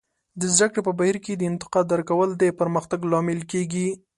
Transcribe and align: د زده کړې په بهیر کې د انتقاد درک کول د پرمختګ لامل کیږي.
د 0.39 0.41
زده 0.55 0.67
کړې 0.71 0.81
په 0.87 0.91
بهیر 0.99 1.17
کې 1.25 1.33
د 1.35 1.41
انتقاد 1.51 1.85
درک 1.91 2.05
کول 2.09 2.29
د 2.41 2.43
پرمختګ 2.59 2.99
لامل 3.11 3.39
کیږي. 3.51 3.87